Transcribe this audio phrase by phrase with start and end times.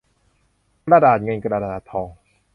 [0.85, 2.09] กระดาษเงินกระดาษทอง